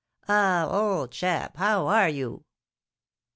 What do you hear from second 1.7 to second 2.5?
are you?"